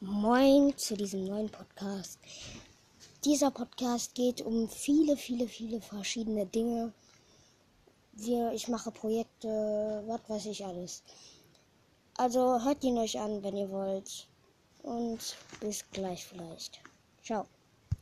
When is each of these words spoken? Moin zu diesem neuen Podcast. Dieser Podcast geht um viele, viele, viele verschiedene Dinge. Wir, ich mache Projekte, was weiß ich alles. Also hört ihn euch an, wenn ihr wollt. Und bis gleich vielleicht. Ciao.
Moin 0.00 0.76
zu 0.76 0.96
diesem 0.96 1.24
neuen 1.24 1.50
Podcast. 1.50 2.20
Dieser 3.24 3.50
Podcast 3.50 4.14
geht 4.14 4.40
um 4.42 4.68
viele, 4.68 5.16
viele, 5.16 5.48
viele 5.48 5.80
verschiedene 5.80 6.46
Dinge. 6.46 6.92
Wir, 8.12 8.52
ich 8.52 8.68
mache 8.68 8.92
Projekte, 8.92 9.48
was 10.06 10.20
weiß 10.28 10.46
ich 10.46 10.64
alles. 10.64 11.02
Also 12.16 12.62
hört 12.62 12.84
ihn 12.84 12.96
euch 12.96 13.18
an, 13.18 13.42
wenn 13.42 13.56
ihr 13.56 13.70
wollt. 13.70 14.28
Und 14.84 15.36
bis 15.58 15.84
gleich 15.90 16.24
vielleicht. 16.24 16.78
Ciao. 17.24 17.48